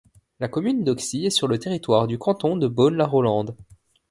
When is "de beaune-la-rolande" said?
2.57-3.55